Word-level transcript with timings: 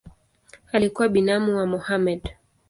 Alikuwa 0.71 1.09
binamu 1.09 1.57
wa 1.57 1.65
Mohamed. 1.65 2.37